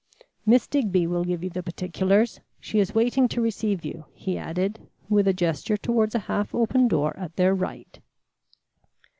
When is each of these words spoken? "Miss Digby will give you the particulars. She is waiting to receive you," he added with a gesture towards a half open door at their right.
"Miss 0.47 0.65
Digby 0.65 1.05
will 1.05 1.23
give 1.23 1.43
you 1.43 1.51
the 1.51 1.61
particulars. 1.61 2.39
She 2.59 2.79
is 2.79 2.95
waiting 2.95 3.27
to 3.27 3.39
receive 3.39 3.85
you," 3.85 4.05
he 4.15 4.35
added 4.35 4.89
with 5.09 5.27
a 5.27 5.31
gesture 5.31 5.77
towards 5.77 6.15
a 6.15 6.25
half 6.25 6.55
open 6.55 6.87
door 6.87 7.15
at 7.15 7.35
their 7.35 7.53
right. 7.53 7.99